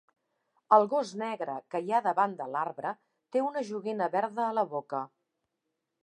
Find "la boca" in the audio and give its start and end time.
4.61-5.03